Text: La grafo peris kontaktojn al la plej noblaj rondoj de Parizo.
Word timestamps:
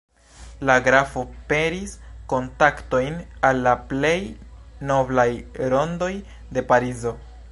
La 0.67 0.75
grafo 0.85 1.21
peris 1.51 1.91
kontaktojn 2.33 3.19
al 3.51 3.61
la 3.67 3.75
plej 3.93 4.17
noblaj 4.93 5.29
rondoj 5.75 6.13
de 6.57 6.69
Parizo. 6.73 7.17